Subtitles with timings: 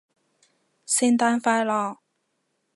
[0.87, 1.99] 聖誕快樂